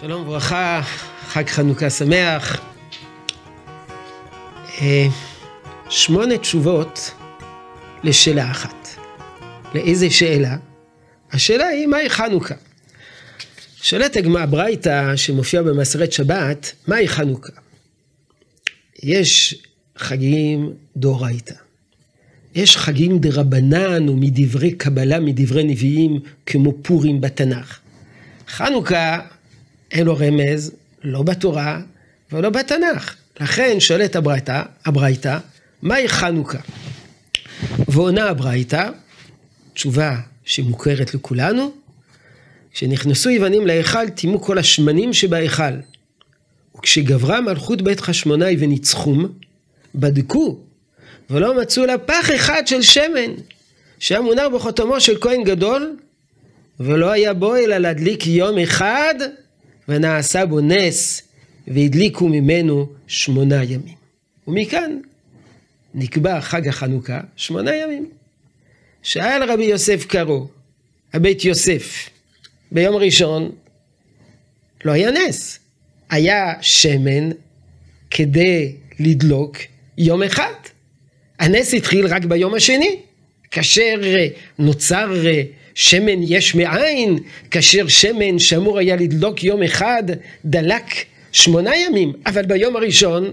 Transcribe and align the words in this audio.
שלום 0.00 0.22
וברכה, 0.22 0.82
חג 1.26 1.48
חנוכה 1.48 1.90
שמח. 1.90 2.60
אה, 4.80 5.06
שמונה 5.88 6.38
תשובות 6.38 7.14
לשאלה 8.04 8.50
אחת. 8.50 8.88
לאיזה 9.74 10.10
שאלה? 10.10 10.56
השאלה 11.32 11.66
היא 11.66 11.86
מהי 11.86 12.10
חנוכה? 12.10 12.54
שואלת 13.82 14.16
הגמרא 14.16 14.46
ברייתא 14.46 15.16
שמופיע 15.16 15.62
במסרת 15.62 16.12
שבת, 16.12 16.72
מהי 16.86 17.08
חנוכה? 17.08 17.52
יש 19.02 19.62
חגים 19.98 20.72
דאורייתא. 20.96 21.54
יש 22.54 22.76
חגים 22.76 23.18
דרבנן 23.18 24.08
ומדברי 24.08 24.72
קבלה, 24.72 25.20
מדברי 25.20 25.64
נביאים, 25.64 26.20
כמו 26.46 26.72
פורים 26.82 27.20
בתנ"ך. 27.20 27.78
חנוכה 28.48 29.20
אין 29.92 30.06
לו 30.06 30.16
רמז, 30.16 30.72
לא 31.02 31.22
בתורה 31.22 31.80
ולא 32.32 32.50
בתנ"ך. 32.50 33.14
לכן 33.40 33.80
שואלת 33.80 34.16
הברייתא, 34.16 34.62
הברייתא, 34.84 35.38
מהי 35.82 36.08
חנוכה? 36.08 36.58
ועונה 37.88 38.28
הברייתא, 38.28 38.90
תשובה 39.74 40.16
שמוכרת 40.44 41.14
לכולנו, 41.14 41.72
כשנכנסו 42.72 43.30
יוונים 43.30 43.66
להיכל, 43.66 44.08
טימאו 44.08 44.40
כל 44.40 44.58
השמנים 44.58 45.12
שבהיכל. 45.12 45.72
וכשגברה 46.78 47.40
מלכות 47.40 47.82
בית 47.82 48.00
חשמונאי 48.00 48.56
וניצחום, 48.58 49.28
בדקו, 49.94 50.58
ולא 51.30 51.60
מצאו 51.60 51.86
לה 51.86 51.98
פח 51.98 52.30
אחד 52.34 52.62
של 52.66 52.82
שמן, 52.82 53.32
שהיה 53.98 54.20
מונח 54.20 54.46
בחותמו 54.54 55.00
של 55.00 55.20
כהן 55.20 55.44
גדול, 55.44 55.96
ולא 56.80 57.10
היה 57.10 57.34
בו 57.34 57.56
אלא 57.56 57.76
להדליק 57.76 58.26
יום 58.26 58.58
אחד 58.58 59.14
ונעשה 59.90 60.46
בו 60.46 60.60
נס, 60.60 61.22
והדליקו 61.68 62.28
ממנו 62.28 62.92
שמונה 63.06 63.64
ימים. 63.64 63.94
ומכאן 64.48 64.98
נקבע 65.94 66.40
חג 66.40 66.68
החנוכה 66.68 67.20
שמונה 67.36 67.76
ימים. 67.76 68.10
שאל 69.02 69.50
רבי 69.50 69.64
יוסף 69.64 70.06
קרו, 70.06 70.48
הבית 71.12 71.44
יוסף, 71.44 72.08
ביום 72.72 72.96
ראשון 72.96 73.50
לא 74.84 74.92
היה 74.92 75.10
נס, 75.10 75.58
היה 76.10 76.52
שמן 76.60 77.30
כדי 78.10 78.72
לדלוק 79.00 79.56
יום 79.98 80.22
אחד. 80.22 80.54
הנס 81.38 81.74
התחיל 81.74 82.06
רק 82.06 82.24
ביום 82.24 82.54
השני, 82.54 82.96
כאשר 83.50 84.00
נוצר 84.58 85.12
שמן 85.74 86.22
יש 86.22 86.54
מאין, 86.54 87.18
כאשר 87.50 87.88
שמן 87.88 88.38
שאמור 88.38 88.78
היה 88.78 88.96
לדלוק 88.96 89.44
יום 89.44 89.62
אחד, 89.62 90.02
דלק 90.44 90.84
שמונה 91.32 91.76
ימים, 91.76 92.12
אבל 92.26 92.46
ביום 92.46 92.76
הראשון, 92.76 93.24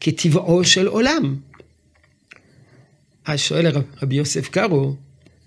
כטבעו 0.00 0.64
של 0.64 0.86
עולם. 0.86 1.36
אז 3.24 3.40
שואל 3.40 3.66
רבי 4.02 4.14
יוסף 4.14 4.48
קארו, 4.48 4.94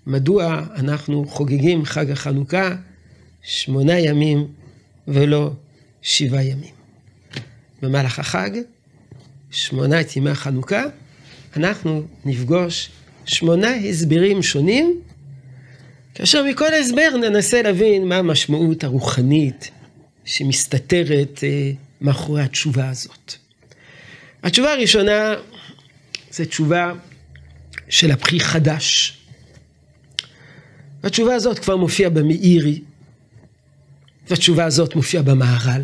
מדוע 0.06 0.62
אנחנו 0.76 1.24
חוגגים 1.28 1.84
חג 1.84 2.10
החנוכה 2.10 2.76
שמונה 3.42 3.98
ימים 3.98 4.46
ולא 5.08 5.50
שבעה 6.02 6.44
ימים? 6.44 6.74
במהלך 7.82 8.18
החג, 8.18 8.50
שמונת 9.50 10.16
ימי 10.16 10.30
החנוכה, 10.30 10.82
אנחנו 11.56 12.02
נפגוש 12.24 12.90
שמונה 13.24 13.74
הסברים 13.74 14.42
שונים 14.42 15.00
כאשר 16.14 16.44
מכל 16.44 16.74
הסבר 16.74 17.08
ננסה 17.20 17.62
להבין 17.62 18.08
מה 18.08 18.16
המשמעות 18.16 18.84
הרוחנית 18.84 19.70
שמסתתרת 20.24 21.40
אה, 21.44 21.72
מאחורי 22.00 22.42
התשובה 22.42 22.88
הזאת. 22.88 23.34
התשובה 24.42 24.72
הראשונה 24.72 25.34
זה 26.30 26.46
תשובה 26.46 26.92
של 27.88 28.10
הפרי 28.10 28.40
חדש. 28.40 29.16
התשובה 31.02 31.34
הזאת 31.34 31.58
כבר 31.58 31.76
מופיעה 31.76 32.10
במאירי, 32.10 32.80
והתשובה 34.28 34.64
הזאת 34.64 34.96
מופיעה 34.96 35.22
במהר"ל, 35.22 35.82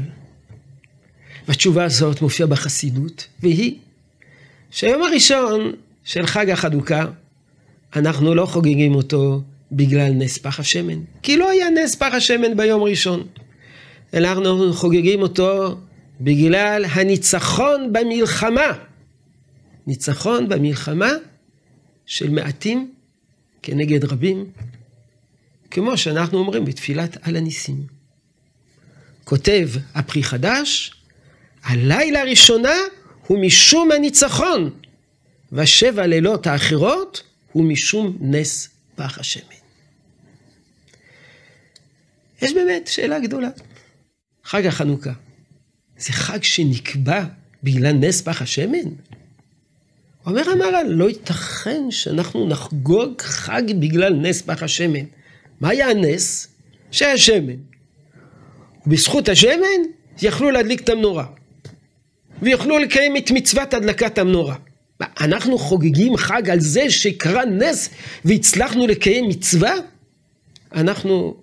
והתשובה 1.48 1.84
הזאת 1.84 2.22
מופיעה 2.22 2.48
בחסידות, 2.48 3.26
והיא 3.43 3.75
שהיום 4.70 5.03
הראשון 5.03 5.72
של 6.04 6.26
חג 6.26 6.50
החנוכה, 6.50 7.04
אנחנו 7.97 8.34
לא 8.34 8.47
חוגגים 8.47 8.94
אותו 8.94 9.43
בגלל 9.72 10.12
נס 10.12 10.38
פח 10.38 10.60
השמן. 10.60 11.00
כי 11.22 11.37
לא 11.37 11.50
היה 11.50 11.71
נס 11.71 11.94
פח 11.94 12.15
השמן 12.15 12.56
ביום 12.56 12.82
ראשון. 12.82 13.27
אלא 14.15 14.32
אנחנו 14.32 14.72
חוגגים 14.72 15.22
אותו 15.22 15.78
בגלל 16.21 16.84
הניצחון 16.84 17.93
במלחמה. 17.93 18.72
ניצחון 19.87 20.49
במלחמה 20.49 21.10
של 22.06 22.31
מעטים 22.31 22.93
כנגד 23.62 24.05
רבים, 24.05 24.50
כמו 25.71 25.99
שאנחנו 25.99 26.38
אומרים 26.38 26.65
בתפילת 26.65 27.16
על 27.22 27.37
הניסים. 27.37 27.82
כותב 29.25 29.69
הפרי 29.94 30.22
חדש, 30.22 30.93
הלילה 31.65 32.21
הראשונה 32.21 32.75
הוא 33.26 33.38
משום 33.38 33.93
הניצחון, 33.93 34.71
והשבע 35.53 36.06
לילות 36.06 36.47
האחרות 36.47 37.22
הוא 37.53 37.65
משום 37.65 38.16
נס 38.21 38.69
פח 38.96 39.18
השמן. 39.18 39.56
יש 42.42 42.52
באמת 42.52 42.86
שאלה 42.86 43.20
גדולה. 43.20 43.48
חג 44.44 44.66
החנוכה, 44.66 45.12
זה 45.98 46.12
חג 46.12 46.42
שנקבע 46.42 47.24
בגלל 47.62 47.92
נס 47.92 48.22
פח 48.22 48.42
השמן? 48.42 48.88
אומר 50.26 50.50
המהר"ל, 50.50 50.86
לא 50.88 51.08
ייתכן 51.08 51.90
שאנחנו 51.90 52.48
נחגוג 52.48 53.20
חג 53.22 53.62
בגלל 53.80 54.14
נס 54.14 54.42
פח 54.42 54.62
השמן. 54.62 55.04
מה 55.60 55.68
היה 55.68 55.90
הנס? 55.90 56.48
שהיה 56.90 57.18
שמן. 57.18 57.56
ובזכות 58.86 59.28
השמן 59.28 59.82
יכלו 60.22 60.50
להדליק 60.50 60.80
את 60.80 60.88
המנורה. 60.88 61.26
ויוכלו 62.42 62.78
לקיים 62.78 63.16
את 63.16 63.30
מצוות 63.30 63.74
הדלקת 63.74 64.18
המנורה. 64.18 64.56
אנחנו 65.00 65.58
חוגגים 65.58 66.16
חג 66.16 66.50
על 66.50 66.60
זה 66.60 66.90
שקרה 66.90 67.44
נס 67.44 67.90
והצלחנו 68.24 68.86
לקיים 68.86 69.28
מצווה? 69.28 69.74
אנחנו 70.74 71.36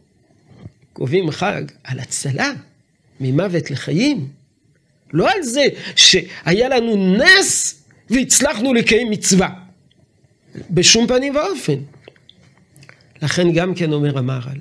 קובעים 0.93 1.31
חג 1.31 1.63
על 1.83 1.99
הצלה 1.99 2.51
ממוות 3.19 3.71
לחיים. 3.71 4.27
לא 5.13 5.31
על 5.31 5.43
זה 5.43 5.65
שהיה 5.95 6.69
לנו 6.69 7.17
נס 7.17 7.83
והצלחנו 8.09 8.73
לקיים 8.73 9.09
מצווה. 9.09 9.49
בשום 10.69 11.07
פנים 11.07 11.35
ואופן. 11.35 11.79
לכן 13.21 13.53
גם 13.53 13.75
כן 13.75 13.93
אומר 13.93 14.17
המהר"ל, 14.17 14.59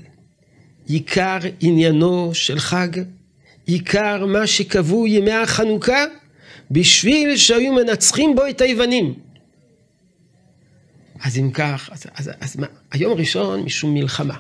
עיקר 0.87 1.39
עניינו 1.61 2.31
של 2.35 2.59
חג, 2.59 2.89
עיקר 3.67 4.27
מה 4.27 4.47
שקבעו 4.47 5.07
ימי 5.07 5.33
החנוכה, 5.33 6.05
בשביל 6.71 7.37
שהיו 7.37 7.73
מנצחים 7.73 8.35
בו 8.35 8.47
את 8.51 8.61
היוונים. 8.61 9.15
אז 11.23 11.39
אם 11.39 11.51
כך, 11.51 11.91
אז, 11.93 12.07
אז, 12.15 12.31
אז 12.41 12.57
מה, 12.57 12.67
היום 12.93 13.13
הראשון 13.13 13.63
משום 13.63 13.95
מלחמה. 13.95 14.37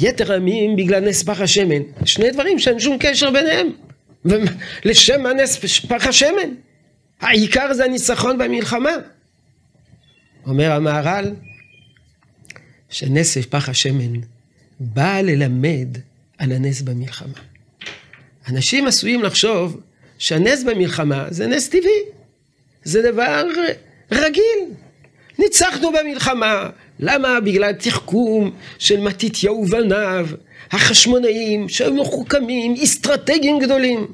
יתר 0.00 0.32
הימים 0.32 0.76
בגלל 0.76 1.08
נס 1.08 1.22
פח 1.22 1.40
השמן. 1.40 1.82
שני 2.04 2.30
דברים 2.30 2.58
שאין 2.58 2.80
שום 2.80 2.96
קשר 3.00 3.30
ביניהם. 3.30 3.66
לשם 4.84 5.26
הנס 5.26 5.56
פח 5.88 6.06
השמן. 6.06 6.54
העיקר 7.20 7.74
זה 7.74 7.84
הניצחון 7.84 8.38
במלחמה. 8.38 8.90
אומר 10.46 10.72
המהר"ל, 10.72 11.34
שנס 12.90 13.38
פח 13.38 13.68
השמן 13.68 14.20
בא 14.80 15.20
ללמד 15.20 15.88
על 16.38 16.52
הנס 16.52 16.82
במלחמה. 16.82 17.38
אנשים 18.48 18.86
עשויים 18.86 19.22
לחשוב 19.22 19.80
שהנס 20.18 20.62
במלחמה 20.62 21.26
זה 21.30 21.46
נס 21.46 21.68
טבעי. 21.68 22.00
זה 22.84 23.02
דבר 23.12 23.44
רגיל. 24.12 24.58
ניצחנו 25.38 25.92
במלחמה. 25.92 26.68
למה? 27.00 27.40
בגלל 27.40 27.72
תחכום 27.72 28.50
של 28.78 29.00
מתתיהו 29.00 29.62
ובניו, 29.62 30.28
החשמונאים 30.70 31.68
שהיו 31.68 31.94
מחוכמים, 31.94 32.74
אסטרטגיים 32.84 33.58
גדולים. 33.58 34.06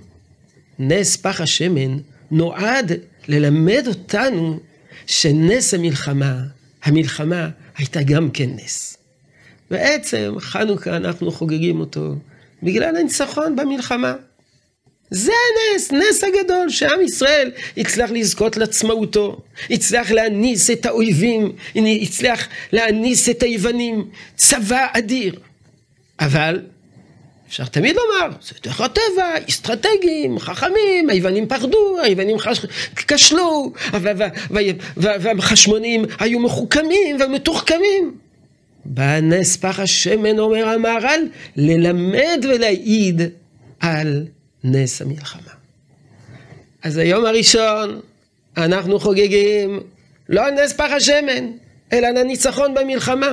נס 0.78 1.16
פח 1.16 1.40
השמן 1.40 1.96
נועד 2.30 2.92
ללמד 3.28 3.84
אותנו 3.86 4.58
שנס 5.06 5.74
המלחמה, 5.74 6.34
המלחמה 6.84 7.48
הייתה 7.76 8.02
גם 8.02 8.30
כן 8.30 8.50
נס. 8.56 8.96
בעצם 9.70 10.34
חנוכה 10.38 10.96
אנחנו 10.96 11.32
חוגגים 11.32 11.80
אותו 11.80 12.14
בגלל 12.62 12.96
הניצחון 12.96 13.56
במלחמה. 13.56 14.14
זה 15.10 15.32
הנס, 15.32 15.92
נס 15.92 16.24
הגדול, 16.24 16.70
שעם 16.70 17.00
ישראל 17.00 17.50
הצליח 17.76 18.10
לזכות 18.10 18.56
לעצמאותו, 18.56 19.40
הצליח 19.70 20.10
להניס 20.10 20.70
את 20.70 20.86
האויבים, 20.86 21.52
הצליח 22.02 22.48
להניס 22.72 23.28
את 23.28 23.42
היוונים, 23.42 24.10
צבא 24.36 24.86
אדיר. 24.92 25.34
אבל 26.20 26.60
אפשר 27.48 27.64
תמיד 27.64 27.96
לומר, 27.96 28.36
זה 28.42 28.54
דרך 28.62 28.80
הטבע, 28.80 29.34
אסטרטגיים, 29.48 30.38
חכמים, 30.38 31.10
היוונים 31.10 31.48
פחדו, 31.48 31.96
היוונים. 32.02 32.36
כשלו, 32.96 33.72
והחשמונים 34.96 36.04
היו 36.18 36.40
מחוכמים 36.40 37.16
ומתוחכמים. 37.20 38.14
בא 38.84 39.20
נס 39.20 39.56
פח 39.56 39.80
השמן, 39.80 40.38
אומר 40.38 40.68
המהר"ל, 40.68 41.28
ללמד 41.56 42.44
ולהעיד 42.48 43.22
על 43.80 44.26
נס 44.64 45.02
המלחמה. 45.02 45.52
אז 46.82 46.96
היום 46.96 47.26
הראשון 47.26 48.00
אנחנו 48.56 49.00
חוגגים 49.00 49.80
לא 50.28 50.50
נס 50.50 50.72
פח 50.72 50.90
השמן, 50.96 51.50
אלא 51.92 52.06
על 52.06 52.16
הניצחון 52.16 52.74
במלחמה. 52.74 53.32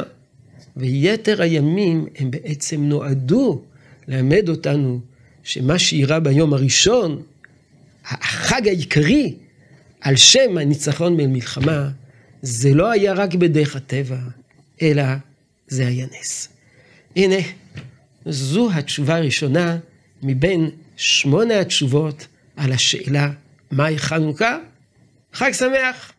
ויתר 0.77 1.41
הימים 1.41 2.07
הם 2.17 2.31
בעצם 2.31 2.83
נועדו 2.83 3.61
ללמד 4.07 4.49
אותנו 4.49 4.99
שמה 5.43 5.79
שאירע 5.79 6.19
ביום 6.19 6.53
הראשון, 6.53 7.21
החג 8.05 8.67
העיקרי 8.67 9.35
על 10.01 10.15
שם 10.15 10.57
הניצחון 10.57 11.17
במלחמה, 11.17 11.89
זה 12.41 12.73
לא 12.73 12.91
היה 12.91 13.13
רק 13.13 13.35
בדרך 13.35 13.75
הטבע, 13.75 14.17
אלא 14.81 15.03
זה 15.67 15.87
היה 15.87 16.05
נס. 16.19 16.49
הנה, 17.15 17.35
זו 18.25 18.71
התשובה 18.71 19.15
הראשונה 19.15 19.77
מבין 20.23 20.69
שמונה 21.01 21.59
התשובות 21.59 22.27
על 22.57 22.71
השאלה 22.71 23.29
מהי 23.71 23.99
חנוכה. 23.99 24.57
חג 25.33 25.51
שמח! 25.51 26.11